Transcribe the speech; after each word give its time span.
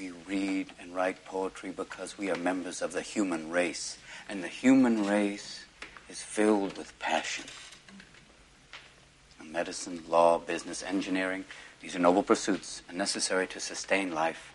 we 0.00 0.12
read 0.26 0.68
and 0.80 0.94
write 0.94 1.24
poetry 1.26 1.70
because 1.70 2.16
we 2.16 2.30
are 2.30 2.36
members 2.36 2.80
of 2.80 2.92
the 2.92 3.02
human 3.02 3.50
race. 3.50 3.98
And 4.28 4.42
the 4.42 4.48
human 4.48 5.06
race 5.06 5.64
is 6.08 6.22
filled 6.22 6.78
with 6.78 6.98
passion. 6.98 7.44
Medicine, 9.44 10.02
law, 10.08 10.38
business, 10.38 10.82
engineering, 10.82 11.44
these 11.82 11.96
are 11.96 11.98
noble 11.98 12.22
pursuits 12.22 12.82
and 12.88 12.96
necessary 12.96 13.48
to 13.48 13.58
sustain 13.58 14.14
life. 14.14 14.54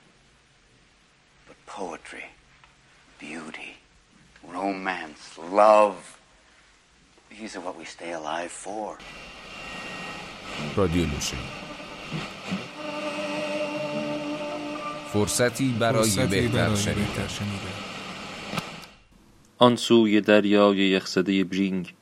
But 1.47 1.57
poetry, 1.65 2.25
beauty, 3.19 3.77
romance, 4.47 5.37
love, 5.37 6.17
these 7.29 7.57
are 7.57 7.59
what 7.59 7.77
we 7.77 7.83
stay 7.83 8.13
alive 8.13 8.51
for. 8.51 8.97
Producer 10.73 11.37
فرصتی 15.15 15.75
برای 15.79 16.27
بهتر 16.27 16.75
شنیدن. 16.75 17.27
آن 19.57 19.75
سوی 19.75 20.21
دریای 20.21 20.77
یخزده 20.77 21.43
برینگ 21.43 21.93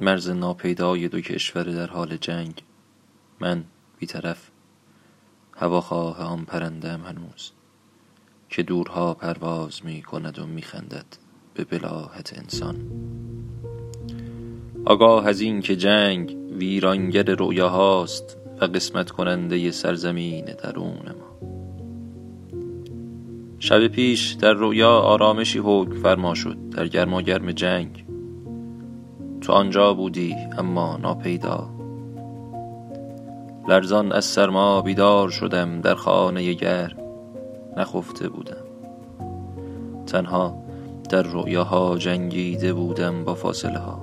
مرز 0.00 0.30
ناپیدای 0.30 1.08
دو 1.08 1.20
کشور 1.20 1.62
در 1.62 1.86
حال 1.86 2.16
جنگ. 2.16 2.62
من 3.40 3.64
بیطرف 3.98 4.50
هواخواه 5.56 6.20
آن 6.20 6.44
پرندم 6.44 7.00
هنوز 7.00 7.50
که 8.48 8.62
دورها 8.62 9.14
پرواز 9.14 9.84
می 9.84 10.02
کند 10.02 10.38
و 10.38 10.46
می 10.46 10.62
خندد 10.62 11.06
به 11.54 11.64
بلاحت 11.64 12.38
انسان. 12.38 12.76
آگاه 14.84 15.26
از 15.26 15.40
این 15.40 15.60
که 15.60 15.76
جنگ 15.76 16.36
ویرانگر 16.58 17.34
رویاهاست 17.34 18.36
و 18.60 18.64
قسمت 18.64 19.10
کننده 19.10 19.70
سرزمین 19.70 20.44
درون 20.44 21.14
ما. 21.18 21.51
شب 23.62 23.86
پیش 23.86 24.32
در 24.32 24.52
رویا 24.52 24.90
آرامشی 24.90 25.58
حکم 25.58 25.94
فرما 25.94 26.34
شد 26.34 26.56
در 26.70 26.88
گرما 26.88 27.22
گرم 27.22 27.52
جنگ. 27.52 28.04
تو 29.40 29.52
آنجا 29.52 29.94
بودی 29.94 30.36
اما 30.58 30.96
ناپیدا. 30.96 31.68
لرزان 33.68 34.12
از 34.12 34.24
سرما 34.24 34.82
بیدار 34.82 35.28
شدم 35.28 35.80
در 35.80 35.94
خانه 35.94 36.52
گرم. 36.52 36.96
نخفته 37.76 38.28
بودم. 38.28 38.64
تنها 40.06 40.54
در 41.10 41.22
رویاها 41.22 41.98
جنگیده 41.98 42.72
بودم 42.72 43.24
با 43.24 43.34
فاصله 43.34 43.78
ها 43.78 44.02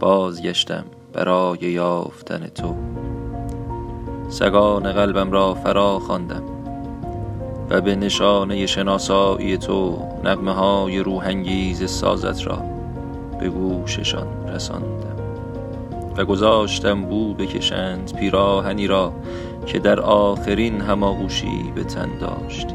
بازگشتم 0.00 0.84
برای 1.12 1.58
یافتن 1.60 2.46
تو. 2.46 2.74
سگان 4.28 4.92
قلبم 4.92 5.30
را 5.32 5.54
فرا 5.54 5.98
خواندم. 5.98 6.51
و 7.72 7.80
به 7.80 7.96
نشانه 7.96 8.66
شناسایی 8.66 9.58
تو 9.58 9.98
نقمه 10.24 10.52
های 10.52 10.98
روحنگیز 10.98 11.90
سازت 11.90 12.46
را 12.46 12.58
به 13.40 13.48
گوششان 13.48 14.26
رساندم 14.48 15.16
و 16.16 16.24
گذاشتم 16.24 17.02
بو 17.02 17.34
بکشند 17.34 18.16
پیراهنی 18.16 18.86
را 18.86 19.12
که 19.66 19.78
در 19.78 20.00
آخرین 20.00 20.80
هماغوشی 20.80 21.72
به 21.74 21.84
تن 21.84 22.18
داشتی 22.18 22.74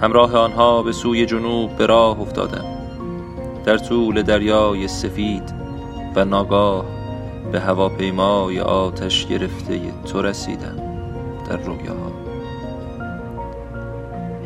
همراه 0.00 0.36
آنها 0.36 0.82
به 0.82 0.92
سوی 0.92 1.26
جنوب 1.26 1.76
به 1.76 1.86
راه 1.86 2.20
افتادم. 2.20 2.64
در 3.64 3.78
طول 3.78 4.22
دریای 4.22 4.88
سفید 4.88 5.54
و 6.16 6.24
ناگاه 6.24 6.84
به 7.52 7.60
هواپیمای 7.60 8.60
آتش 8.60 9.26
گرفته 9.26 9.80
تو 10.12 10.22
رسیدم 10.22 10.76
در 11.50 11.56
رویاها. 11.56 12.27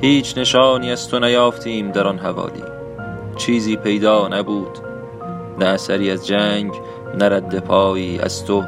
هیچ 0.04 0.38
نشانی 0.38 0.92
از 0.92 1.08
تو 1.08 1.18
نیافتیم 1.18 1.90
در 1.90 2.06
آن 2.06 2.18
حوالی. 2.18 2.62
چیزی 3.36 3.76
پیدا 3.76 4.28
نبود 4.28 4.78
نه 5.58 5.64
اثری 5.64 6.10
از 6.10 6.26
جنگ 6.26 6.72
نه 7.18 7.28
رد 7.28 7.58
پایی 7.58 8.18
از 8.18 8.44
تو. 8.44 8.64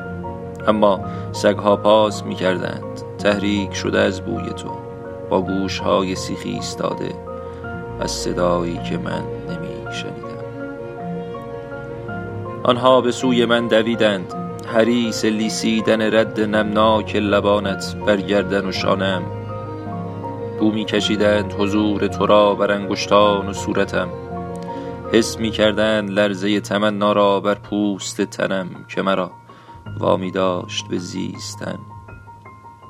اما 0.67 1.00
سگها 1.33 1.77
پاس 1.77 2.25
می 2.25 2.34
کردند 2.34 3.03
تحریک 3.19 3.75
شده 3.75 4.00
از 4.00 4.21
بوی 4.21 4.50
تو. 4.50 4.71
با 5.31 5.41
گوشهای 5.41 6.15
سیخی 6.15 6.50
ایستاده 6.50 7.15
از 8.01 8.11
صدایی 8.11 8.81
که 8.91 8.99
من 8.99 9.22
نمی 9.49 9.95
شنیدم 9.95 10.45
آنها 12.62 13.01
به 13.01 13.12
سوی 13.12 13.45
من 13.45 13.69
دویدند 13.69 14.34
حریس 14.66 15.25
لیسیدن 15.25 16.15
رد 16.15 16.41
نمناک 16.41 17.16
لبانت 17.16 17.97
بر 18.06 18.16
گردن 18.16 18.66
و 18.66 18.72
شانم. 18.72 19.44
بو 20.64 20.72
می 20.72 20.84
کشیدند 20.84 21.52
حضور 21.52 22.06
تو 22.06 22.26
را 22.26 22.54
بر 22.54 22.72
انگشتان 22.72 23.48
و 23.48 23.52
صورتم. 23.52 24.08
حس 25.12 25.38
می 25.38 25.50
کردند 25.50 26.10
لرزه 26.10 26.60
تمنا 26.60 27.12
را 27.12 27.41
بر 27.41 27.54
پوست 27.54 28.22
تنم 28.22 28.69
که 28.88 29.03
مرا 29.03 29.30
وامی 30.00 30.30
داشت 30.30 30.88
به 30.88 30.98
زیستن. 30.98 31.78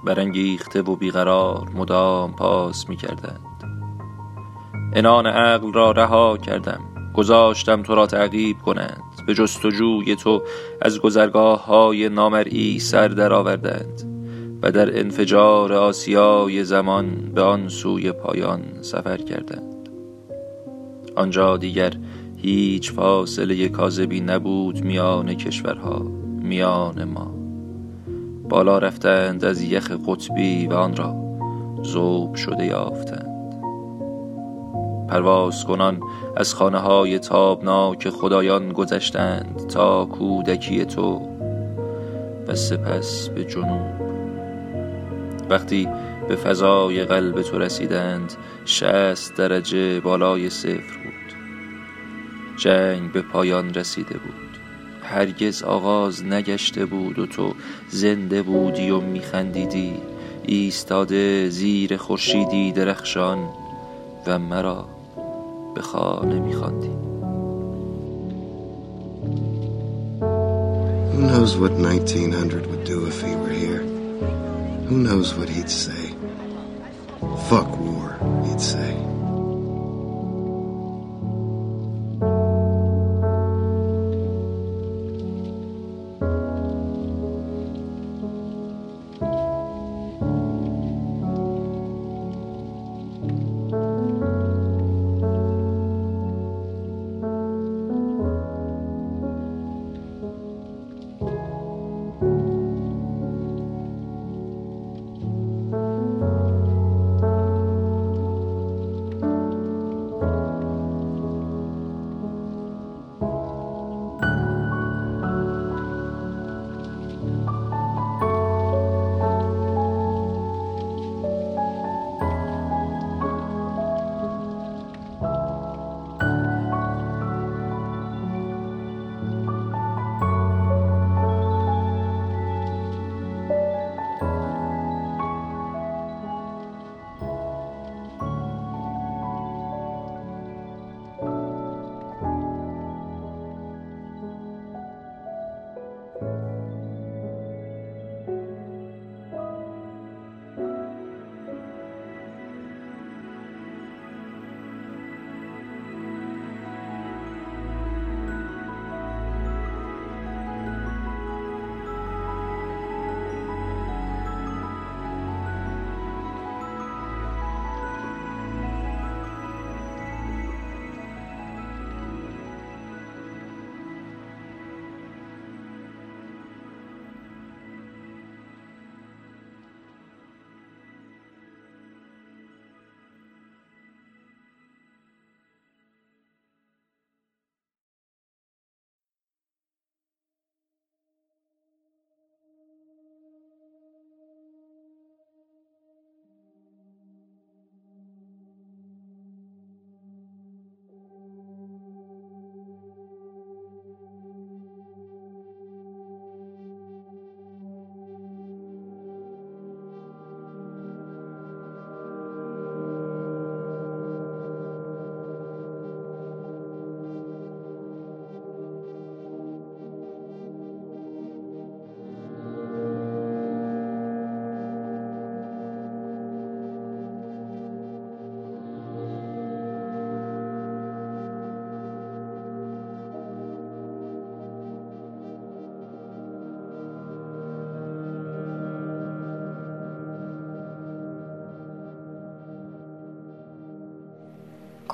برانگیخته 0.05 0.83
و 0.83 0.97
بیقرار 0.97 1.69
مدام 1.75 2.33
پاس 2.33 2.89
می 2.89 2.97
کردند 2.97 3.65
انان 4.93 5.27
عقل 5.27 5.73
را 5.73 5.91
رها 5.91 6.37
کردم. 6.37 6.81
گذاشتم 7.15 7.83
تو 7.83 7.95
را 7.95 8.07
تعقیب 8.07 8.57
کنند. 8.59 9.03
به 9.27 9.35
جستجوی 9.35 10.17
تو 10.17 10.43
از 10.83 11.01
گذرگاه 11.01 11.67
های 11.67 12.09
نامرئی 12.09 12.79
سر 12.79 13.09
درآوردند. 13.09 14.04
و 14.65 14.71
در 14.71 14.99
انفجار 14.99 15.73
آسیای 15.73 16.65
زمان 16.65 17.33
به 17.35 17.43
آن 17.43 17.69
سوی 17.69 18.13
پایان 18.13 18.61
سفر 18.81 19.17
کردند. 19.17 19.89
آنجا 21.17 21.57
دیگر 21.57 21.93
هیچ 22.37 22.93
فاصله 22.93 23.69
کاذبی 23.69 24.21
نبود 24.21 24.85
میان 24.85 25.35
کشورها 25.35 25.99
میان 26.43 27.05
ما. 27.05 27.35
بالا 28.49 28.79
رفتند 28.79 29.45
از 29.45 29.63
یخ 29.63 29.91
قطبی 29.91 30.67
و 30.67 30.73
آن 30.73 30.97
را 30.97 31.15
زوب 31.83 32.35
شده 32.35 32.67
یافتند. 32.67 33.55
پرواز 35.09 35.65
کنان 35.65 36.01
از 36.37 36.55
خانه 36.55 36.79
های 36.79 37.19
تابناک 37.19 38.09
خدایان 38.09 38.73
گذشتند 38.73 39.67
تا 39.67 40.05
کودکی 40.05 40.85
تو 40.85 41.21
و 42.49 42.55
سپس 42.55 43.29
به 43.29 43.45
جنوب. 43.45 44.04
وقتی 45.51 45.89
به 46.29 46.37
فضای 46.37 47.05
قلب 47.05 47.43
تو 47.43 47.59
رسیدند 47.59 48.33
شست 48.65 49.37
درجه 49.37 50.01
بالای 50.01 50.51
صفر 50.51 50.97
بود. 51.05 51.15
جنگ 52.57 53.13
به 53.13 53.23
پایان 53.23 53.75
رسیده 53.75 54.19
بود. 54.19 54.45
هرگز 55.03 55.63
آغاز 55.63 56.25
نگشته 56.25 56.87
بود 56.87 57.19
و 57.19 57.27
تو 57.27 57.55
زنده 57.89 58.43
بودی 58.43 58.91
و 58.91 59.01
میخندیدی. 59.01 59.93
ایستاده 60.43 61.49
زیر 61.49 61.97
خورشیدی 61.97 62.73
درخشان 62.73 63.49
و 64.27 64.39
مرا 64.39 64.89
به 65.75 65.83
خانه 65.83 66.41
میخواندی. 66.41 66.91
Who 71.15 71.21
knows 71.21 71.57
what 71.57 71.73
1900 71.73 72.67
would 72.67 72.85
do 72.85 73.07
if 73.07 73.23
he 73.23 73.35
were 73.37 73.49
here? 73.49 73.94
Who 74.95 75.03
knows 75.03 75.35
what 75.35 75.49
he'd 75.49 75.69
say? 75.69 76.15
Fuck 77.49 77.81
war, 77.81 78.17
he'd 78.45 78.61
say. 78.61 79.14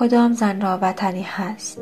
کدام 0.00 0.32
زن 0.32 0.61
را 0.61 0.79
وطنی 0.82 1.23
هست؟ 1.23 1.79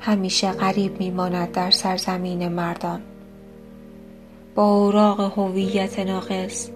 همیشه 0.00 0.52
غریب 0.52 1.00
میماند 1.00 1.52
در 1.52 1.70
سرزمین 1.70 2.48
مردان. 2.48 3.00
با 4.54 4.74
اوراق 4.74 5.20
هویت 5.38 5.98
ناقص 5.98 6.70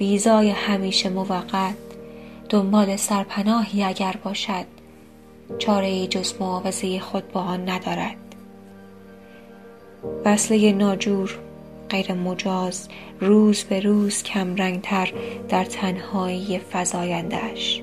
ویزای 0.00 0.50
همیشه 0.50 1.08
موقت 1.08 1.74
دنبال 2.48 2.96
سرپناهی 2.96 3.84
اگر 3.84 4.14
باشد 4.24 4.66
چاره 5.58 5.86
ای 5.86 6.06
جز 6.06 6.34
معاوضه 6.40 7.00
خود 7.00 7.32
با 7.32 7.40
آن 7.40 7.68
ندارد. 7.68 8.16
وصله 10.24 10.72
ناجور 10.72 11.38
غیر 11.90 12.14
مجاز 12.14 12.88
روز 13.20 13.64
به 13.64 13.80
روز 13.80 14.22
کم 14.22 14.56
رنگتر 14.56 15.12
در 15.48 15.64
تنهایی 15.64 16.60
فزایندهش 16.72 17.82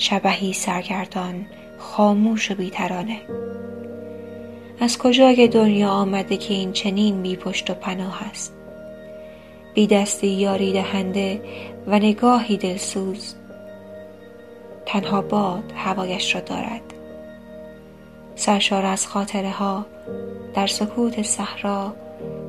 شبهی 0.00 0.52
سرگردان 0.52 1.46
خاموش 1.78 2.50
و 2.50 2.54
بیترانه 2.54 3.20
از 4.80 4.98
کجای 4.98 5.48
دنیا 5.48 5.88
آمده 5.88 6.36
که 6.36 6.54
این 6.54 6.72
چنین 6.72 7.22
بی 7.22 7.36
پشت 7.36 7.70
و 7.70 7.74
پناه 7.74 8.28
است؟ 8.30 8.52
بی 9.74 9.86
دستی 9.86 10.26
یاری 10.26 10.72
دهنده 10.72 11.42
و 11.86 11.98
نگاهی 11.98 12.56
دلسوز. 12.56 13.34
تنها 14.86 15.20
باد 15.20 15.72
هوایش 15.76 16.34
را 16.34 16.40
دارد. 16.40 16.82
سرشار 18.34 18.86
از 18.86 19.06
خاطره 19.06 19.50
ها 19.50 19.86
در 20.54 20.66
سکوت 20.66 21.22
صحرا 21.22 21.94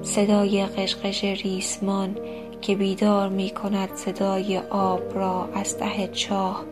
صدای 0.01 0.65
قشقش 0.65 1.23
ریسمان 1.23 2.17
که 2.61 2.75
بیدار 2.75 3.29
می 3.29 3.49
کند 3.49 3.95
صدای 3.95 4.57
آب 4.69 5.01
را 5.15 5.49
از 5.53 5.77
ته 5.77 6.07
چاه 6.07 6.70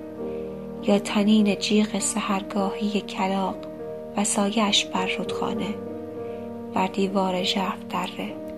یا 0.84 1.00
تنین 1.00 1.56
جیغ 1.56 2.00
سهرگاهی 2.00 3.02
کلاق 3.02 3.56
و 4.18 4.24
سایش 4.24 4.86
بر 4.86 5.08
رودخانه 5.18 5.74
بر 6.74 6.88
دیوار 6.88 7.44
ژرف 7.44 7.86
دره. 7.90 8.49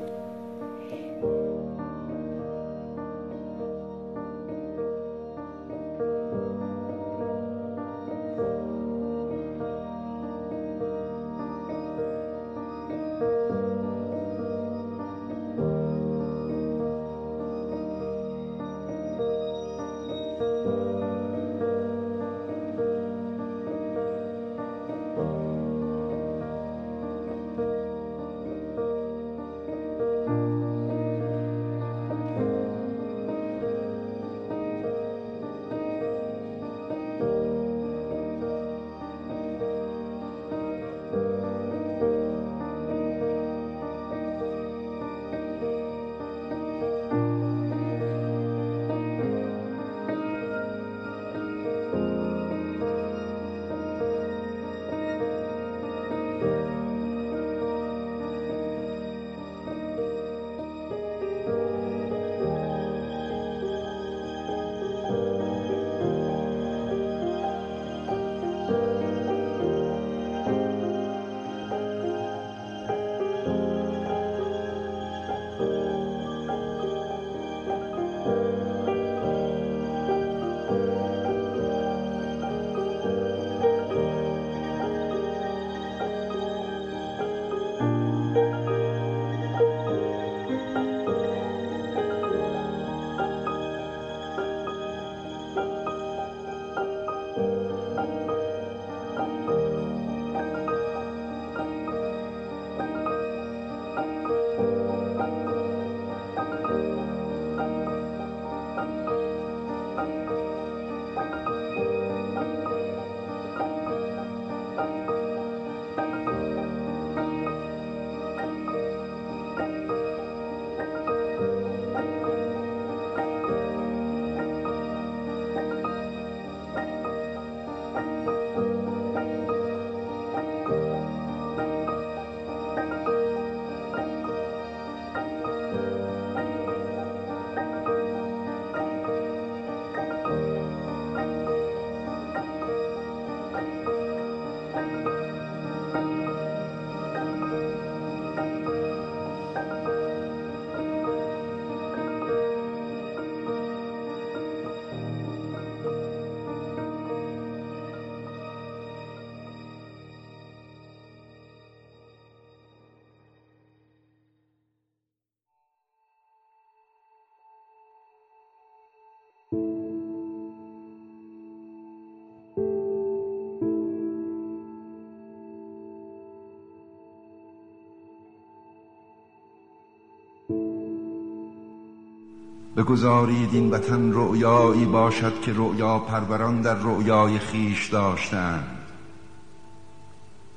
بگذارید 182.82 183.54
این 183.54 183.72
وطن 183.72 184.12
رؤیایی 184.14 184.86
باشد 184.86 185.42
که 185.42 185.54
رؤیا 185.54 186.00
پروران 186.00 186.62
در 186.62 186.76
رؤیای 186.76 187.40
خیش 187.40 187.88
داشتند. 187.88 188.68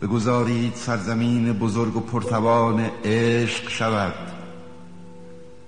بگذارید 0.02 0.74
سرزمین 0.74 1.52
بزرگ 1.52 1.96
و 1.96 2.00
پرتوان 2.00 2.80
عشق 3.04 3.68
شود. 3.68 4.14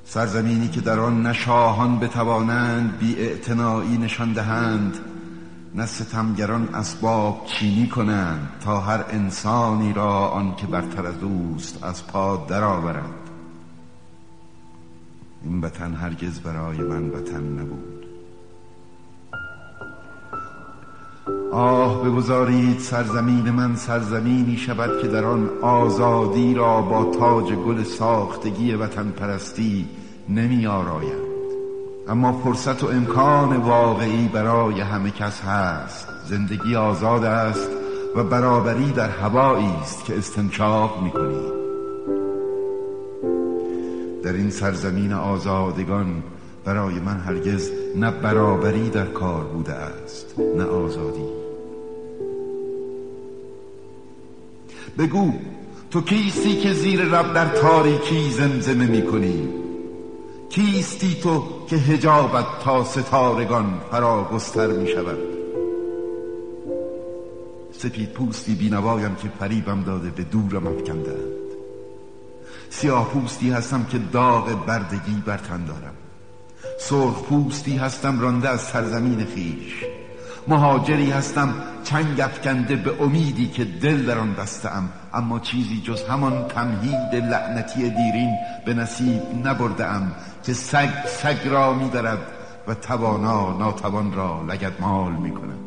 سرزمینی 0.05 0.69
که 0.69 0.81
در 0.81 1.01
آن 1.01 1.23
نه 1.23 1.33
شاهان 1.33 1.99
بتوانند 1.99 2.99
بی 2.99 3.17
نشان 3.99 4.33
دهند 4.33 4.99
نه 5.75 5.87
ستمگران 5.87 6.69
اسباب 6.75 7.47
چینی 7.47 7.89
کنند 7.89 8.49
تا 8.65 8.81
هر 8.81 9.05
انسانی 9.11 9.93
را 9.93 10.29
آن 10.29 10.55
که 10.55 10.67
برتر 10.67 11.07
از 11.07 11.23
اوست 11.23 11.85
از 11.85 12.07
پا 12.07 12.47
درآورد 12.49 13.25
این 15.45 15.61
وطن 15.61 15.95
هرگز 15.95 16.40
برای 16.40 16.78
من 16.78 17.09
وطن 17.09 17.43
نبود. 17.43 18.07
آه 21.52 22.05
بگذارید 22.05 22.78
سرزمین 22.78 23.50
من 23.50 23.76
سرزمینی 23.76 24.57
شود 24.57 25.02
که 25.02 25.09
در 25.09 25.25
آن 25.25 25.50
آزادی 25.62 26.55
را 26.55 26.83
با 26.83 27.05
تاج 27.19 27.52
گل 27.52 27.83
ساختگی 27.83 28.75
وطن 28.75 29.11
پرستی 29.11 29.88
نمی 30.28 30.66
آراید. 30.66 31.26
اما 32.09 32.33
فرصت 32.33 32.85
و 32.85 32.87
امکان 32.87 33.57
واقعی 33.57 34.28
برای 34.28 34.81
همه 34.81 35.11
کس 35.11 35.40
هست. 35.40 36.09
زندگی 36.26 36.76
آزاد 36.76 37.25
است 37.25 37.71
و 38.16 38.25
برابری 38.25 38.93
در 38.93 39.09
هوایی 39.09 39.73
است 39.83 40.05
که 40.05 40.19
استنشاق 40.19 41.02
می‌کنی 41.02 41.56
در 44.26 44.33
این 44.33 44.50
سرزمین 44.50 45.12
آزادگان 45.12 46.23
برای 46.64 46.95
من 46.95 47.21
هرگز 47.21 47.71
نه 47.97 48.11
برابری 48.11 48.90
در 48.90 49.06
کار 49.06 49.45
بوده 49.45 49.73
است 49.73 50.35
نه 50.56 50.64
آزادی. 50.64 51.25
بگو 54.99 55.33
تو 55.90 56.00
کیستی 56.00 56.56
که 56.56 56.73
زیر 56.73 57.00
رب 57.00 57.35
در 57.35 57.49
تاریکی 57.49 58.30
زمزمه 58.30 58.87
می‌کنی؟ 58.87 59.49
کیستی 60.50 61.14
تو 61.23 61.45
که 61.66 61.76
هجابت 61.76 62.47
تا 62.64 62.85
ستارگان 62.85 63.80
فرا 63.90 64.28
گستر 64.33 64.66
می 64.66 64.88
شود 64.88 65.18
سپید 67.73 68.11
پوستی 68.11 68.54
بینوایم 68.54 69.14
که 69.14 69.28
فریبم 69.28 69.83
داده 69.83 70.11
به 70.11 70.23
دورم 70.23 70.66
افکندند 70.66 71.36
سیاه 72.71 73.09
پوستی 73.09 73.51
هستم 73.51 73.85
که 73.85 73.99
داغ 73.99 74.67
بردگی 74.67 75.23
بر 75.27 75.37
تن 75.37 75.65
دارم. 75.65 75.95
سرخ 76.81 77.23
پوستی 77.23 77.77
هستم 77.77 78.21
رانده 78.21 78.49
از 78.49 78.61
سرزمین 78.61 79.27
خیش. 79.35 79.85
مهاجری 80.49 81.11
هستم 81.11 81.55
چنگ 81.85 82.21
افکنده 82.21 82.77
به 82.77 83.03
امیدی 83.03 83.49
که 83.49 83.65
دل 83.65 84.07
در 84.07 84.19
آن 84.19 84.35
بستم 84.35 84.89
اما 85.15 85.39
چیزی 85.39 85.81
جز 85.81 86.03
همان 86.03 86.49
تمهید 86.49 87.15
لعنتی 87.15 87.91
دیرین 87.91 88.37
به 88.67 88.75
نصیب 88.75 89.23
نبردم 89.45 90.13
که 90.43 90.53
سگ 90.53 91.07
سگ 91.07 91.49
را 91.49 91.75
میدرد 91.75 92.19
و 92.69 92.75
توانا 92.75 93.59
ناتوان 93.59 94.13
را 94.13 94.43
لگد 94.43 94.81
مال 94.81 95.13
می 95.13 95.31
کند 95.31 95.66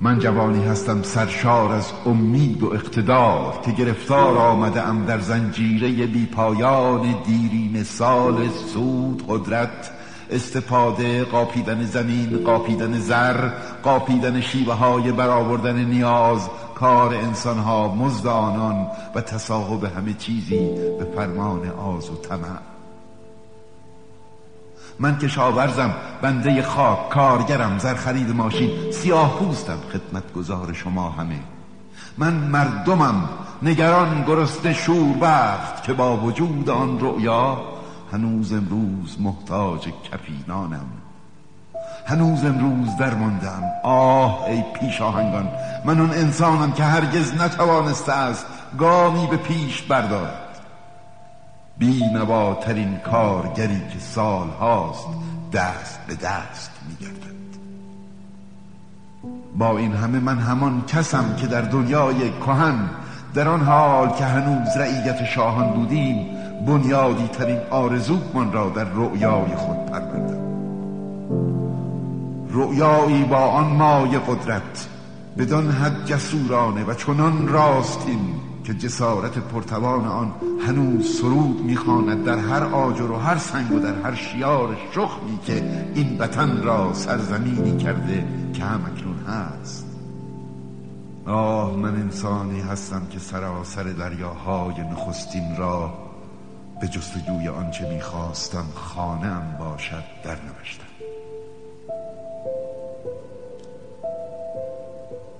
من 0.00 0.18
جوانی 0.18 0.64
هستم 0.64 1.02
سرشار 1.02 1.72
از 1.72 1.92
امید 2.06 2.62
و 2.62 2.74
اقتدار 2.74 3.60
که 3.64 3.72
گرفتار 3.72 4.38
آمده 4.38 4.82
ام 4.82 5.04
در 5.04 5.20
زنجیره 5.20 6.06
بی 6.06 6.26
پایان 6.26 7.22
دیرین 7.26 7.82
سال 7.82 8.48
سود 8.48 9.24
قدرت 9.28 9.90
استفاده 10.30 11.24
قاپیدن 11.24 11.84
زمین 11.84 12.44
قاپیدن 12.44 12.98
زر 12.98 13.48
قاپیدن 13.82 14.40
شیوه 14.40 14.74
های 14.74 15.12
برآوردن 15.12 15.84
نیاز 15.84 16.48
کار 16.74 17.14
انسان 17.14 17.58
ها 17.58 17.94
مزد 17.94 18.26
آنان 18.26 18.86
و 19.14 19.20
تصاحب 19.20 19.84
همه 19.84 20.12
چیزی 20.12 20.68
به 20.98 21.04
فرمان 21.16 21.70
آز 21.70 22.10
و 22.10 22.16
طمع. 22.16 22.73
من 25.00 25.18
کشاورزم 25.18 25.94
بنده 26.22 26.62
خاک 26.62 27.08
کارگرم 27.08 27.78
زر 27.78 27.94
خرید 27.94 28.30
ماشین 28.30 28.92
سیاه 28.92 29.38
پوستم 29.38 29.78
خدمتگزار 29.92 30.72
شما 30.72 31.10
همه. 31.10 31.40
من 32.18 32.32
مردمم 32.32 33.28
نگران 33.62 34.24
گرسنه 34.24 34.74
شوربخت 34.74 35.82
که 35.82 35.92
با 35.92 36.16
وجود 36.16 36.70
آن 36.70 37.00
رؤیا 37.00 37.62
هنوز 38.12 38.52
امروز 38.52 39.16
محتاج 39.20 39.88
کفینانم. 40.12 40.86
هنوز 42.06 42.44
امروز 42.44 42.96
درماندم. 42.96 43.62
آه 43.82 44.44
ای 44.44 44.64
پیشاهنگان 44.80 45.48
من 45.84 46.00
اون 46.00 46.10
انسانم 46.10 46.72
که 46.72 46.84
هرگز 46.84 47.40
نتوانسته 47.40 48.12
است 48.12 48.46
گامی 48.78 49.26
به 49.26 49.36
پیش 49.36 49.82
بردارد. 49.82 50.43
بینواترین 51.78 52.96
کارگری 52.96 53.82
که 53.92 53.98
سال 53.98 54.48
هاست 54.48 55.06
دست 55.52 56.06
به 56.06 56.14
دست 56.14 56.70
میگردد. 56.88 57.34
با 59.58 59.78
این 59.78 59.92
همه 59.92 60.20
من 60.20 60.38
همان 60.38 60.84
کسم 60.86 61.36
که 61.36 61.46
در 61.46 61.60
دنیای 61.60 62.30
کهن 62.30 62.90
در 63.34 63.48
آن 63.48 63.60
حال 63.60 64.08
که 64.08 64.24
هنوز 64.24 64.76
رعیت 64.76 65.24
شاهان 65.24 65.70
بودیم 65.70 66.26
بنیادی 66.66 67.28
ترین 67.28 67.58
آرزومان 67.70 68.52
را 68.52 68.68
در 68.70 68.84
رؤیای 68.84 69.54
خود 69.56 69.86
پروردم. 69.86 70.44
رؤیایی 72.50 73.24
با 73.24 73.38
آن 73.38 73.66
مای 73.66 74.18
قدرت 74.18 74.88
بدان 75.38 75.70
حد 75.70 76.06
جسورانه 76.06 76.84
و 76.84 76.94
چنان 76.94 77.48
راستین 77.48 78.34
که 78.64 78.74
جسارت 78.74 79.38
پرتوان 79.38 80.04
آن 80.04 80.34
هنوز 80.66 81.18
سرود 81.20 81.60
می‌خواند 81.60 82.24
در 82.24 82.38
هر 82.38 82.62
آجر 82.62 83.10
و 83.10 83.16
هر 83.16 83.38
سنگ 83.38 83.72
و 83.72 83.78
در 83.78 83.94
هر 83.94 84.14
شیار 84.14 84.76
شخمی 84.94 85.38
که 85.46 85.86
این 85.94 86.18
وطن 86.18 86.62
را 86.62 86.94
سرزمینی 86.94 87.76
کرده 87.76 88.26
که 88.52 88.64
همکنون 88.64 89.18
هست. 89.18 89.86
آه 91.26 91.76
من 91.76 91.94
انسانی 91.94 92.60
هستم 92.60 93.06
که 93.10 93.18
سراسر 93.18 93.82
دریاهای 93.82 94.80
نخستین 94.80 95.56
را 95.56 95.94
به 96.80 96.88
جستجوی 96.88 97.48
آنچه 97.48 97.94
می‌خواستم 97.94 98.64
خانم 98.74 99.56
باشد 99.58 100.04
در 100.24 100.36
نوشتم. 100.42 100.93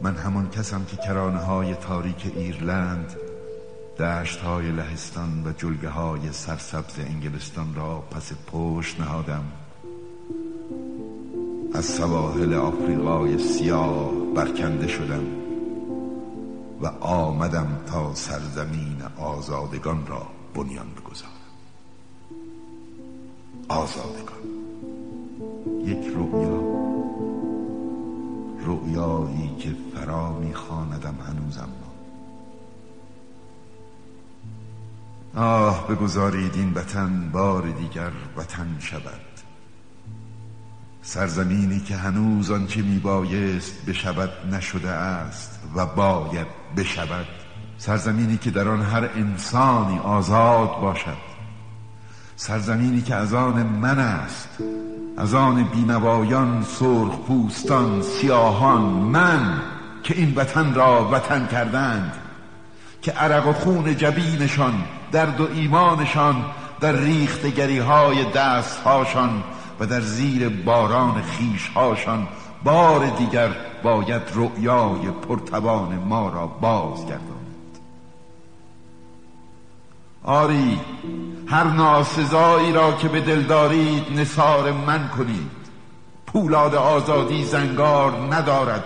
من 0.04 0.16
همان 0.16 0.50
کسم 0.50 0.84
که 0.84 0.96
کرانه 0.96 1.38
های 1.38 1.74
تاریک 1.74 2.32
ایرلند 2.36 3.16
دشت 3.98 4.40
های 4.40 4.72
لهستان 4.72 5.42
و 5.46 5.52
جلگه 5.52 5.88
های 5.88 6.32
سرسبز 6.32 6.98
انگلستان 6.98 7.74
را 7.74 8.00
پس 8.10 8.32
پشت 8.52 9.00
نهادم. 9.00 9.44
از 11.74 11.84
سواحل 11.84 12.54
آفریقای 12.54 13.38
سیاه 13.38 14.10
برکنده 14.34 14.88
شدم 14.88 15.24
و 16.80 16.86
آمدم 17.00 17.68
تا 17.86 18.14
سرزمین 18.14 19.02
آزادگان 19.18 20.06
را 20.06 20.26
بنیان 20.54 20.86
بگذارم. 20.96 21.30
آزادگان. 23.68 24.44
یک 25.84 26.06
رؤیا 26.06 26.63
رؤیایی 28.64 29.56
که 29.58 29.74
فرا 29.94 30.38
میخواندم 30.38 31.14
هنوزم 31.28 31.68
آه 35.36 35.88
بگذارید 35.88 36.54
این 36.54 36.72
وطن 36.72 37.30
بار 37.32 37.62
دیگر 37.62 38.10
وطن 38.36 38.76
شود. 38.78 39.20
سرزمینی 41.02 41.80
که 41.80 41.96
هنوز 41.96 42.50
آنچه 42.50 42.82
میبایست 42.82 43.86
بشود 43.86 44.30
نشده 44.54 44.90
است 44.90 45.60
و 45.74 45.86
باید 45.86 46.46
بشود. 46.76 47.26
سرزمینی 47.78 48.36
که 48.36 48.50
در 48.50 48.68
آن 48.68 48.82
هر 48.82 49.04
انسانی 49.04 49.98
آزاد 49.98 50.80
باشد. 50.80 51.33
سرزمینی 52.36 53.02
که 53.02 53.14
از 53.14 53.34
آن 53.34 53.62
من 53.62 53.98
است 53.98 54.48
از 55.16 55.34
آن 55.34 55.64
بینوایان 55.64 56.62
سرخ 56.62 57.18
پوستان 57.18 58.02
سیاهان 58.02 58.82
من 58.82 59.60
که 60.02 60.14
این 60.16 60.34
وطن 60.36 60.74
را 60.74 61.08
وطن 61.12 61.46
کردند 61.46 62.12
که 63.02 63.12
عرق 63.12 63.48
و 63.48 63.52
خون 63.52 63.96
جبینشان 63.96 64.74
درد 65.12 65.40
و 65.40 65.48
ایمانشان 65.54 66.44
در 66.80 66.92
ریختگری 66.92 67.78
های 67.78 68.24
دستهاشان 68.24 69.42
و 69.80 69.86
در 69.86 70.00
زیر 70.00 70.48
باران 70.48 71.22
خیشهاشان 71.22 72.28
بار 72.64 73.06
دیگر 73.06 73.50
باید 73.82 74.22
رؤیای 74.34 75.10
پرتوان 75.28 75.98
ما 75.98 76.28
را 76.28 76.46
بازگرداند. 76.46 77.44
آری 80.22 80.80
هر 81.54 81.64
ناسزایی 81.64 82.72
را 82.72 82.92
که 82.92 83.08
به 83.08 83.20
دل 83.20 83.42
دارید 83.42 84.20
نثار 84.20 84.72
من 84.72 85.08
کنید. 85.08 85.50
پولاد 86.26 86.74
آزادی 86.74 87.44
زنگار 87.44 88.12
ندارد. 88.30 88.84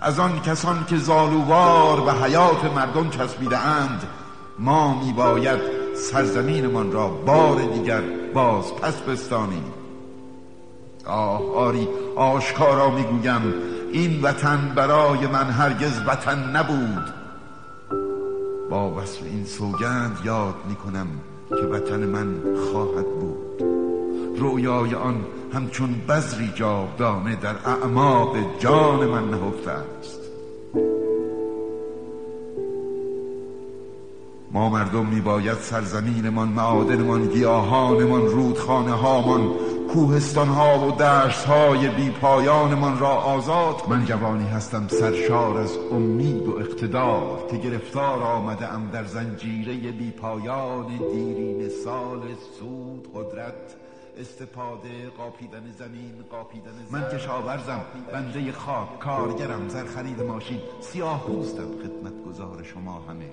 از 0.00 0.18
آن 0.20 0.40
کسان 0.40 0.84
که 0.88 0.96
زالووار 0.96 2.00
به 2.00 2.12
حیات 2.12 2.64
مردم 2.64 3.10
چسبیده 3.10 3.58
اند 3.58 4.02
ما 4.58 5.04
می 5.04 5.12
باید 5.12 5.60
سرزمینمان 5.96 6.92
را 6.92 7.08
بار 7.08 7.62
دیگر 7.62 8.00
باز 8.34 8.74
پس 8.74 9.00
بستانیم. 9.00 9.64
آه 11.06 11.54
آری 11.54 11.88
آشکارا 12.16 12.90
می‌گویم 12.90 13.54
این 13.92 14.22
وطن 14.22 14.72
برای 14.74 15.26
من 15.26 15.50
هرگز 15.50 16.00
وطن 16.06 16.56
نبود. 16.56 17.04
با 18.70 18.90
وصف 18.90 19.22
این 19.22 19.44
سوگند 19.44 20.18
یاد 20.24 20.54
می‌کنم 20.68 21.06
که 21.48 21.54
وطن 21.54 22.06
من 22.06 22.34
خواهد 22.56 23.06
بود. 23.06 23.62
رویای 24.38 24.94
آن 24.94 25.24
همچون 25.54 25.94
بذری 26.08 26.52
جاودانه 26.54 27.36
در 27.36 27.54
اعماق 27.66 28.36
جان 28.58 29.06
من 29.06 29.30
نهفته 29.30 29.70
است. 29.70 30.20
ما 34.52 34.68
مردم 34.68 35.06
میباید 35.06 35.58
سرزمینمان 35.58 36.48
معادنمان 36.48 37.26
گیاهانمان 37.26 38.26
رودخانه 38.26 38.92
هامان 38.92 39.50
کوهستان 39.96 40.48
ها 40.48 40.88
و 40.88 40.92
دشت 40.92 41.44
های 41.44 41.88
بی 41.88 42.10
پایانمان 42.10 42.98
را 42.98 43.08
آزاد 43.08 43.74
من 43.88 44.04
جوانی 44.04 44.48
هستم 44.48 44.88
سرشار 44.88 45.58
از 45.58 45.76
امید 45.92 46.48
و 46.48 46.58
اقتدار 46.58 47.46
که 47.50 47.56
گرفتار 47.56 48.22
آمده 48.22 48.72
ام 48.72 48.90
در 48.90 49.04
زنجیره 49.04 49.74
بی 49.74 50.10
پایان 50.10 50.86
دیرین 50.86 51.68
سال 51.68 52.20
سود 52.58 53.08
قدرت. 53.14 53.54
استفاده 54.20 55.08
قاپیدن 55.18 55.62
زمین 55.78 56.14
قاپیدن 56.30 56.72
من 56.90 57.08
کشاورزم 57.08 57.80
بنده 58.12 58.52
خاک 58.52 58.98
کارگرم 58.98 59.68
زر 59.68 59.84
خرید 59.84 60.22
ماشین. 60.22 60.60
سیاه 60.80 61.26
پوستم 61.26 61.68
خدمت 61.82 62.24
گذار 62.28 62.62
شما 62.62 63.00
همه. 63.08 63.30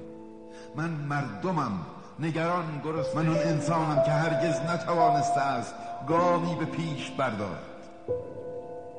من 0.75 0.89
مردمم 0.89 1.79
نگران 2.19 2.81
گرست 2.83 3.15
من 3.15 3.27
اون 3.27 3.37
انسانم 3.37 4.03
که 4.05 4.11
هرگز 4.11 4.59
نتوانسته 4.59 5.41
است 5.41 5.75
گامی 6.07 6.55
به 6.55 6.65
پیش 6.65 7.11
بردارد 7.11 7.89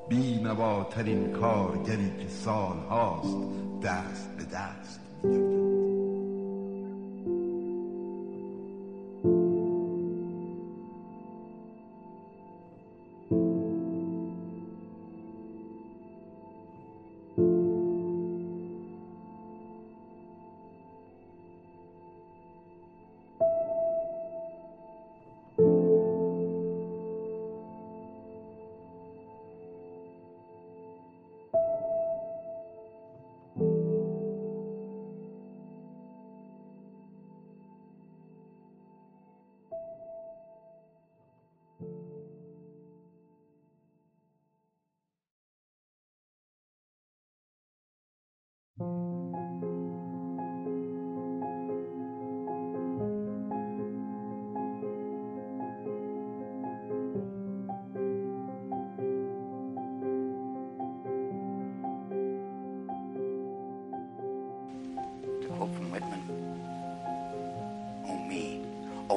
بی 0.08 0.40
نواترین 0.42 1.32
کارگری 1.32 2.12
که 2.22 2.28
سال 2.28 2.76
هاست 2.90 3.36
دست 3.82 4.30
به 4.36 4.44
دست 4.44 5.00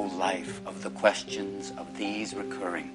whole 0.08 0.18
life 0.20 0.62
of 0.66 0.84
the 0.84 0.90
questions 0.92 1.74
of 1.78 1.98
these 1.98 2.34
recurring, 2.34 2.92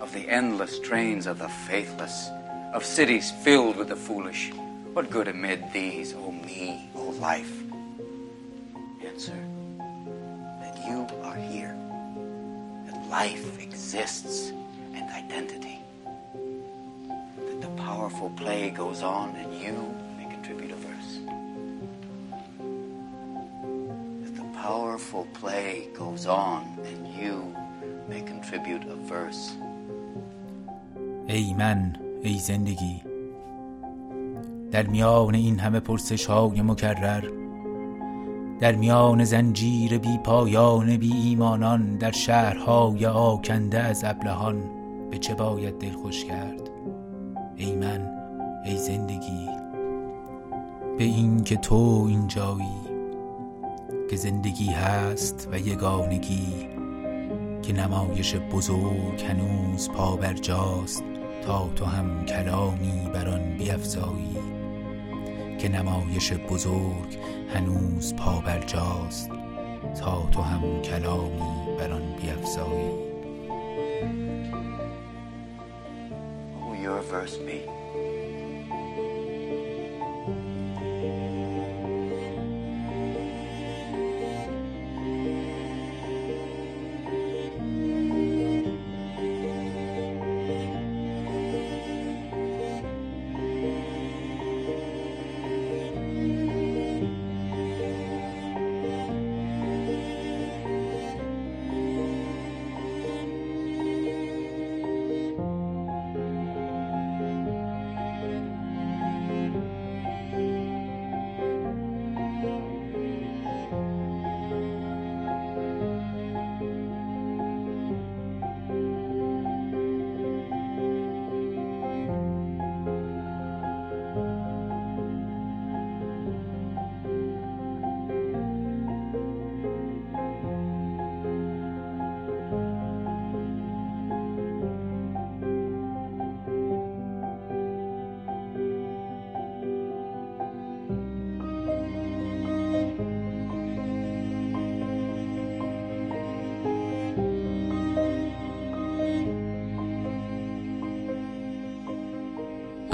of 0.00 0.12
the 0.12 0.28
endless 0.28 0.78
trains 0.80 1.26
of 1.26 1.38
the 1.38 1.48
faithless, 1.48 2.28
of 2.72 2.84
cities 2.84 3.30
filled 3.42 3.76
with 3.76 3.88
the 3.88 3.96
foolish. 3.96 4.52
What 4.92 5.10
good 5.10 5.28
amid 5.28 5.72
these, 5.72 6.14
O 6.14 6.26
oh 6.26 6.32
me, 6.32 6.88
O 6.94 7.06
oh 7.06 7.10
life? 7.20 7.52
Answer 9.04 9.38
that 10.60 10.76
you 10.86 11.06
are 11.22 11.36
here, 11.36 11.76
that 12.86 13.08
life 13.08 13.60
exists 13.60 14.52
and 14.94 15.10
identity, 15.10 15.78
that 17.46 17.60
the 17.60 17.82
powerful 17.82 18.30
play 18.30 18.70
goes 18.70 19.02
on 19.02 19.36
and 19.36 19.54
you 19.60 19.94
may 20.16 20.32
contribute 20.32 20.72
a 20.72 20.83
powerful 24.64 25.26
play 25.40 25.88
goes 25.92 26.24
on 26.26 26.62
and 26.90 27.02
you 27.20 27.34
may 28.08 28.22
contribute 28.32 28.84
a 28.94 28.96
verse. 29.12 29.52
ای 31.28 31.54
من 31.54 31.96
ای 32.22 32.38
زندگی 32.38 33.02
در 34.70 34.86
میان 34.86 35.34
این 35.34 35.58
همه 35.58 35.80
پرسش 35.80 36.26
های 36.26 36.62
مکرر 36.62 37.24
در 38.60 38.74
میان 38.74 39.24
زنجیر 39.24 39.98
بی 39.98 40.18
پایان 40.18 40.96
بی 40.96 41.12
ایمانان 41.12 41.96
در 41.96 42.12
شهرهای 42.12 43.06
آکنده 43.06 43.80
از 43.80 44.04
ابلهان 44.04 44.64
به 45.10 45.18
چه 45.18 45.34
باید 45.34 45.78
دل 45.78 45.92
خوش 45.92 46.24
کرد 46.24 46.70
ای 47.56 47.76
من 47.76 48.10
ای 48.64 48.76
زندگی 48.76 49.48
به 50.98 51.04
این 51.04 51.44
که 51.44 51.56
تو 51.56 52.06
اینجایی 52.08 52.83
که 54.14 54.18
زندگی 54.18 54.66
هست 54.66 55.48
و 55.52 55.58
یگانگی 55.58 56.68
که 57.62 57.72
نمایش 57.72 58.34
بزرگ 58.36 59.22
هنوز 59.28 59.90
پا 59.90 60.16
بر 60.16 60.32
جاست 60.32 61.04
تا 61.46 61.70
تو 61.76 61.84
هم 61.84 62.26
کلامی 62.26 63.10
بر 63.14 63.28
آن 63.28 63.56
بیفزایی. 63.58 64.36
که 65.58 65.68
نمایش 65.68 66.32
بزرگ 66.32 67.18
هنوز 67.54 68.14
پا 68.16 68.40
بر 68.40 68.60
جاست 68.60 69.30
تا 70.00 70.28
تو 70.32 70.42
هم 70.42 70.82
کلامی 70.82 71.76
بر 71.78 71.92
آن 71.92 72.14
بیفزایی. 72.22 73.04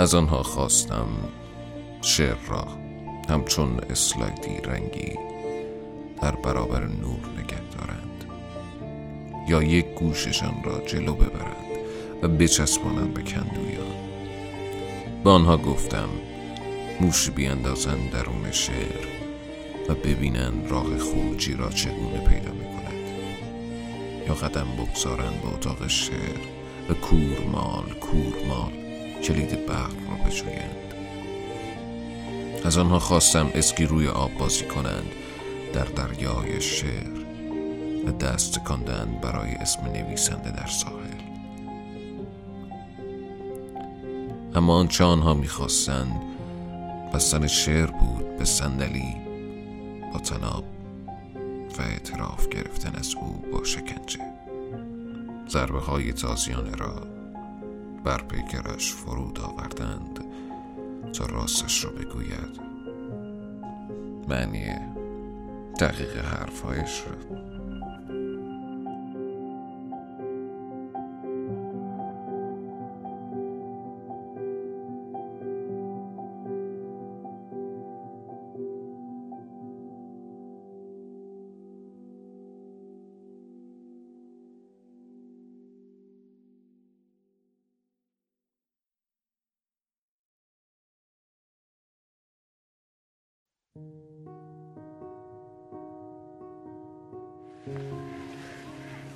از 0.01 0.15
آنها 0.15 0.43
خواستم 0.43 1.09
شعر 2.03 2.37
را 2.49 2.67
همچون 3.29 3.81
اسلایدی 3.91 4.61
رنگی 4.65 5.13
در 6.23 6.31
برابر 6.31 6.85
نور 6.85 7.21
نگه 7.39 7.61
دارند 7.79 8.25
یا 9.49 9.63
یک 9.63 9.87
گوششان 9.87 10.55
را 10.65 10.81
جلو 10.87 11.15
ببرند 11.15 11.67
و 12.23 12.29
بچسبانند 12.29 13.15
به 13.15 13.23
کندویان. 13.23 13.93
به 15.25 15.31
آنها 15.31 15.57
گفتم 15.57 16.09
موش 17.01 17.31
بیاندازند 17.31 18.11
درون 18.11 18.51
شعر 18.51 19.07
و 19.89 19.95
ببینند 19.95 20.71
راه 20.71 20.99
خروجی 20.99 21.55
را 21.55 21.69
چگونه 21.69 22.19
پیدا 22.29 22.53
می 22.53 22.65
کند 22.65 22.95
یا 24.29 24.35
قدم 24.35 24.67
بگذارند 24.79 25.43
به 25.43 25.49
اتاق 25.49 25.89
شعر 25.89 26.41
و 26.91 26.95
کورمال 26.95 27.85
کورمال 28.01 28.80
کلید 29.23 29.67
برق 29.67 29.93
را 30.09 30.25
بجویند. 30.27 30.95
از 32.65 32.79
آنها 32.79 32.99
خواستم 32.99 33.51
اسکی 33.55 33.87
روی 33.87 34.09
آب 34.09 34.31
بازی 34.39 34.65
کنند 34.65 35.11
در 35.73 35.85
دریای 35.85 36.61
شعر 36.61 37.21
و 38.07 38.11
دست 38.13 38.59
کندن 38.59 39.19
برای 39.23 39.51
اسم 39.51 39.81
نویسنده 39.87 40.51
در 40.51 40.67
ساحل. 40.67 41.21
اما 44.55 44.75
آنچه 44.75 45.05
آنها 45.05 45.35
می‌خواستند 45.35 46.21
بستن 47.15 47.47
شعر 47.47 47.91
بود 47.91 48.37
به 48.37 48.45
صندلی 48.45 49.17
با 50.13 50.19
تناب 50.19 50.65
و 51.79 51.83
اعتراف 51.83 52.49
گرفتن 52.49 52.95
از 52.95 53.15
او 53.15 53.45
با 53.53 53.65
شکنجه. 53.65 54.21
ضربه 55.49 55.81
های 55.81 56.13
تازیانه 56.13 56.77
را 56.77 57.20
بر 58.05 58.23
پیکرش 58.23 58.93
فرود 58.93 59.41
آوردند. 59.41 60.25
تا 61.13 61.27
راستش 61.27 61.85
را 61.85 61.91
بگوید. 61.91 62.61
معنی 64.29 64.75
دقیق 65.81 66.17
حرفهایش 66.17 67.03
را. 67.07 67.60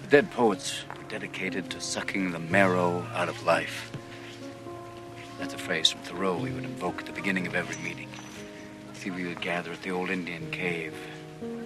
The 0.04 0.10
dead 0.10 0.30
poets 0.32 0.84
were 0.96 1.08
dedicated 1.08 1.70
to 1.70 1.80
sucking 1.80 2.30
the 2.30 2.38
marrow 2.38 3.06
out 3.14 3.28
of 3.28 3.42
life. 3.44 3.90
That's 5.38 5.54
a 5.54 5.58
phrase 5.58 5.90
from 5.90 6.02
Thoreau 6.02 6.36
we 6.36 6.50
would 6.50 6.64
invoke 6.64 7.00
at 7.00 7.06
the 7.06 7.12
beginning 7.12 7.46
of 7.46 7.54
every 7.54 7.82
meeting. 7.82 8.08
See, 8.92 9.10
we 9.10 9.26
would 9.26 9.40
gather 9.40 9.72
at 9.72 9.82
the 9.82 9.90
old 9.90 10.10
Indian 10.10 10.50
cave, 10.50 10.94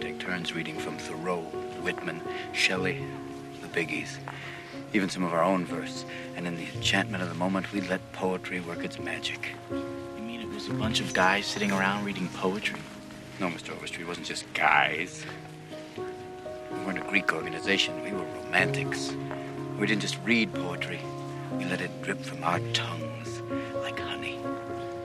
take 0.00 0.20
turns 0.20 0.54
reading 0.54 0.78
from 0.78 0.98
Thoreau, 0.98 1.40
Whitman, 1.82 2.22
Shelley, 2.52 3.04
the 3.60 3.68
biggies, 3.68 4.18
even 4.92 5.08
some 5.08 5.24
of 5.24 5.34
our 5.34 5.42
own 5.42 5.66
verse. 5.66 6.04
And 6.36 6.46
in 6.46 6.56
the 6.56 6.68
enchantment 6.74 7.24
of 7.24 7.28
the 7.28 7.34
moment, 7.34 7.72
we'd 7.72 7.88
let 7.88 8.12
poetry 8.12 8.60
work 8.60 8.84
its 8.84 9.00
magic 9.00 9.50
You 10.57 10.57
mean 10.57 10.57
it 10.57 10.57
was 10.57 10.67
a 10.67 10.73
bunch 10.73 10.99
of 10.99 11.13
guys 11.13 11.45
sitting 11.45 11.71
around 11.71 12.05
reading 12.05 12.27
poetry? 12.29 12.79
No, 13.39 13.49
Mr. 13.49 13.69
Overstreet, 13.69 14.01
it 14.01 14.07
wasn't 14.07 14.25
just 14.25 14.51
guys. 14.55 15.23
We 15.95 16.79
weren't 16.83 16.97
a 16.97 17.07
Greek 17.07 17.31
organization. 17.31 18.01
We 18.01 18.13
were 18.13 18.25
romantics. 18.43 19.15
We 19.77 19.85
didn't 19.85 20.01
just 20.01 20.17
read 20.23 20.51
poetry. 20.51 20.99
We 21.59 21.65
let 21.65 21.81
it 21.81 22.01
drip 22.01 22.19
from 22.19 22.43
our 22.43 22.59
tongues 22.73 23.41
like 23.83 23.99
honey. 23.99 24.39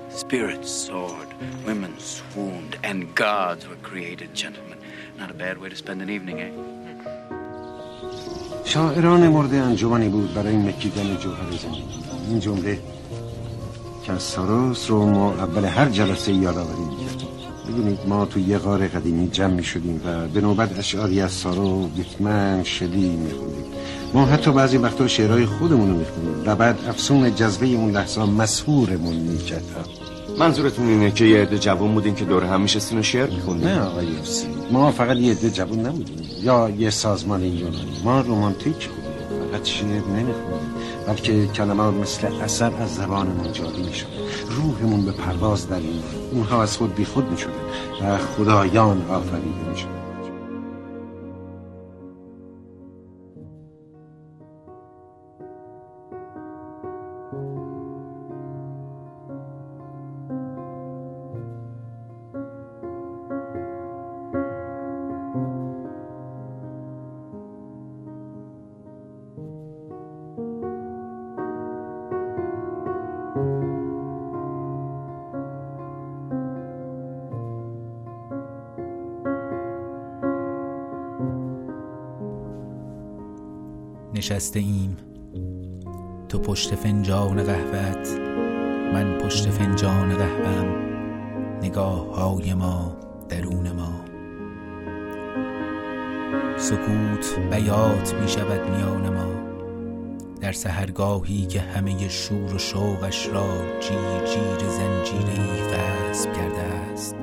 Spirits 0.08 0.70
soared, 0.70 1.28
women 1.66 1.98
swooned, 1.98 2.78
and 2.82 3.14
gods 3.14 3.68
were 3.68 3.76
created, 3.82 4.32
gentlemen. 4.32 4.78
Not 5.18 5.30
a 5.30 5.34
bad 5.34 5.58
way 5.58 5.68
to 5.68 5.76
spend 5.76 6.00
an 6.00 6.08
evening, 6.08 6.40
eh? 6.40 6.52
شاعران 8.64 9.28
مورد 9.28 9.54
انجمنی 9.54 10.08
بود 10.08 10.34
برای 10.34 10.56
مکیدن 10.56 11.16
جوهر 11.16 11.50
زندگی 11.50 12.04
این 12.28 12.40
جمله 12.40 12.78
که 14.05 14.13
از 14.13 14.23
ساروس 14.23 14.89
رو 14.89 15.05
ما 15.05 15.33
اول 15.33 15.65
هر 15.65 15.89
جلسه 15.89 16.33
یادآوری 16.33 16.81
می‌کردیم 16.81 17.27
می‌دونید 17.67 17.99
ما 18.07 18.25
تو 18.25 18.39
یه 18.39 18.57
غار 18.57 18.87
قدیمی 18.87 19.27
جمع 19.27 19.53
می 19.53 19.63
شدیم 19.63 20.01
و 20.05 20.27
به 20.27 20.41
نوبت 20.41 20.79
اشعاری 20.79 21.21
از 21.21 21.31
سارو 21.31 21.89
ویتمن 21.97 22.63
شلی 22.63 23.09
می 23.09 23.31
ما 24.13 24.25
حتی 24.25 24.51
بعضی 24.51 24.77
وقتا 24.77 25.07
شعرهای 25.07 25.45
خودمون 25.45 25.89
رو 25.89 25.95
می 25.95 26.05
و 26.45 26.55
بعد 26.55 26.79
افسون 26.87 27.35
جذبه 27.35 27.65
اون 27.65 27.91
لحظه 27.91 28.25
مسهورمون 28.25 29.15
می 29.15 29.39
منظورتون 30.39 30.87
اینه 30.87 31.11
که 31.11 31.25
یه 31.25 31.41
عده 31.41 31.59
جوان 31.59 31.93
بودین 31.93 32.15
که 32.15 32.25
دور 32.25 32.43
هم 32.43 32.61
میشستین 32.61 32.99
و 32.99 33.03
شعر 33.03 33.29
میخوندین؟ 33.29 33.67
نه 33.67 33.81
آقای 33.81 34.07
ما 34.71 34.91
فقط 34.91 35.17
یه 35.17 35.31
عده 35.31 35.49
جوان 35.49 35.79
نبودیم. 35.79 36.29
یا 36.43 36.69
یه 36.69 36.89
سازمان 36.89 37.43
یونانی. 37.43 38.01
ما 38.03 38.21
رومانتیک 38.21 38.89
فقط 39.53 39.65
شعر 39.65 39.87
نمیخوندیم 39.87 40.73
بلکه 41.07 41.47
کلمات 41.47 41.93
مثل 41.93 42.27
اثر 42.27 42.71
از 42.75 42.95
زبانمون 42.95 43.51
جاری 43.51 43.83
می‌شد. 43.83 44.07
روحمون 44.49 45.05
به 45.05 45.11
پرواز 45.11 45.69
در 45.69 45.75
این 45.75 46.03
اونها 46.31 46.63
از 46.63 46.77
خود 46.77 46.95
بیخود 46.95 47.31
می‌شدن 47.31 47.51
و 48.01 48.17
خدایان 48.17 49.05
آفریده 49.09 49.69
می‌شدن. 49.69 50.02
نشسته 84.23 84.59
ایم 84.59 84.97
تو 86.29 86.39
پشت 86.39 86.75
فنجان 86.75 87.43
قهوت 87.43 88.09
من 88.93 89.17
پشت 89.17 89.49
فنجان 89.49 90.15
قهوم 90.15 90.65
نگاه 91.61 92.15
های 92.15 92.53
ما 92.53 92.97
درون 93.29 93.71
ما. 93.71 94.05
سکوت 96.57 97.39
بیات 97.51 98.13
می 98.13 98.27
شود 98.27 98.69
میان 98.69 99.09
ما. 99.09 99.33
در 100.41 100.51
سهرگاهی 100.51 101.45
که 101.45 101.61
همه 101.61 102.09
شور 102.09 102.55
و 102.55 102.57
شوقش 102.57 103.27
را 103.27 103.79
جیر 103.79 104.25
جیر 104.25 104.69
زنجیری 104.69 105.61
غصب 105.73 106.33
کرده 106.33 106.61
است. 106.61 107.15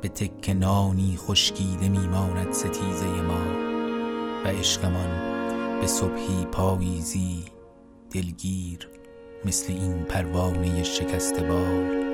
به 0.00 0.08
تک 0.08 0.50
نانی 0.50 1.16
خشکیده 1.16 1.88
میماند 1.88 2.52
ستیزه 2.52 3.06
ما 3.06 3.46
و 4.44 4.48
عشقمان. 4.48 5.35
به 5.80 5.86
صبحی 5.86 6.46
پاییزی 6.52 7.44
دلگیر 8.10 8.88
مثل 9.44 9.72
این 9.72 10.04
پروانه 10.04 10.82
شکست 10.82 11.40
بال 11.40 12.06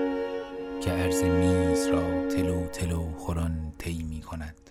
که 0.80 0.90
عرض 0.90 1.24
میز 1.24 1.86
را 1.86 2.28
تلو 2.28 2.66
تلو 2.66 3.12
خوران 3.16 3.72
طی 3.78 4.02
می 4.02 4.20
کند 4.20 4.61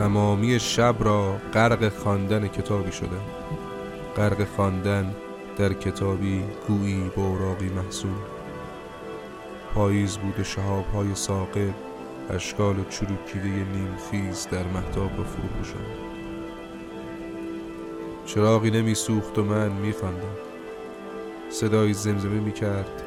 تمامی 0.00 0.60
شب 0.60 0.94
را 1.00 1.36
غرق 1.54 1.88
خواندن 1.88 2.48
کتابی 2.48 2.92
شدم 2.92 3.24
غرق 4.16 4.44
خواندن 4.44 5.14
در 5.56 5.72
کتابی 5.72 6.44
گویی 6.68 7.10
با 7.16 7.22
اوراقی 7.22 7.68
محسون 7.68 8.16
پاییز 9.74 10.16
بود 10.16 10.42
شهاب 10.42 10.84
های 10.94 11.14
ساقب 11.14 11.74
اشکال 12.30 12.74
چروکیده 12.90 13.48
نیم 13.48 13.96
خیز 14.10 14.48
در 14.50 14.62
محتاب 14.62 15.10
فروپوشان 15.10 15.86
چراغی 18.26 18.70
نمی 18.70 18.94
سوخت 18.94 19.38
و 19.38 19.44
من 19.44 19.72
می 19.72 19.92
خواندم. 19.92 20.36
صدای 21.50 21.92
زمزمه 21.92 22.40
می 22.40 22.52
کرد. 22.52 23.02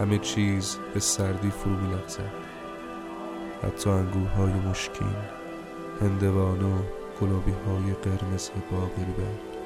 همه 0.00 0.18
چیز 0.18 0.78
به 0.94 1.00
سردی 1.00 1.50
فرو 1.50 1.72
می 1.72 1.94
لغزد. 1.94 2.32
حتی 3.62 3.90
انگوهای 3.90 4.52
مشکین. 4.52 5.45
هندوان 6.00 6.62
و 6.62 6.78
گلابی 7.20 7.52
های 7.52 7.92
قرمز 7.92 8.50
باقری 8.70 9.12
بر 9.18 9.56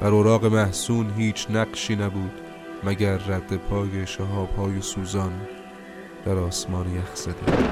بر 0.00 0.08
اوراق 0.14 0.44
محسون 0.44 1.10
هیچ 1.16 1.46
نقشی 1.50 1.96
نبود 1.96 2.32
مگر 2.84 3.16
رد 3.16 3.56
پای 3.56 4.06
شهاب 4.06 4.48
های 4.56 4.80
سوزان 4.80 5.32
در 6.24 6.38
آسمان 6.38 6.94
یخ 6.94 7.16
زده. 7.16 7.70